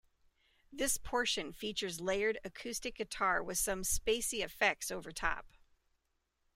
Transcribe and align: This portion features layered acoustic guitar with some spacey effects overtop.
This 0.73 0.97
portion 0.97 1.53
features 1.53 2.01
layered 2.01 2.39
acoustic 2.43 2.95
guitar 2.95 3.43
with 3.43 3.59
some 3.59 3.83
spacey 3.83 4.43
effects 4.43 4.89
overtop. 4.89 5.45